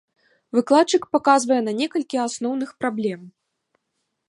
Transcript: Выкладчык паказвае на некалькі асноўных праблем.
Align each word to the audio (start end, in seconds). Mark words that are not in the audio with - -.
Выкладчык 0.57 1.03
паказвае 1.15 1.59
на 1.67 1.75
некалькі 1.81 2.17
асноўных 2.25 2.69
праблем. 2.83 3.21